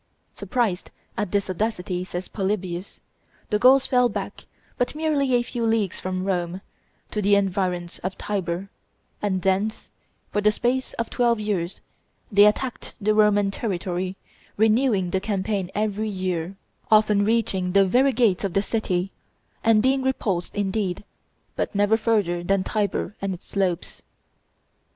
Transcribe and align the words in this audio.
"Surprised 0.33 0.89
at 1.15 1.31
this 1.31 1.47
audacity," 1.47 2.03
says 2.03 2.27
Polybius, 2.27 2.99
"the 3.51 3.59
Gauls 3.59 3.85
fell 3.85 4.09
back, 4.09 4.45
but 4.75 4.95
merely 4.95 5.35
a 5.35 5.43
few 5.43 5.63
leagues 5.63 5.99
from 5.99 6.23
Rome, 6.25 6.61
to 7.11 7.21
the 7.21 7.35
environs 7.35 7.99
of 7.99 8.17
Tibur; 8.17 8.71
and 9.21 9.43
thence, 9.43 9.91
for 10.31 10.41
the 10.41 10.51
space 10.51 10.93
of 10.93 11.11
twelve 11.11 11.39
years, 11.39 11.81
they 12.31 12.45
attacked 12.45 12.95
the 12.99 13.13
Roman 13.13 13.51
territory, 13.51 14.15
renewing 14.57 15.11
the 15.11 15.21
campaign 15.21 15.69
every 15.75 16.09
year, 16.09 16.55
often 16.89 17.23
reaching 17.23 17.73
the 17.73 17.85
very 17.85 18.11
gates 18.11 18.43
of 18.43 18.53
the 18.53 18.63
city, 18.63 19.11
and 19.63 19.83
being 19.83 20.01
repulsed 20.01 20.55
indeed, 20.55 21.03
but 21.55 21.75
never 21.75 21.95
farther 21.95 22.43
than 22.43 22.63
Tibur 22.63 23.15
and 23.21 23.35
its 23.35 23.45
slopes." 23.45 24.01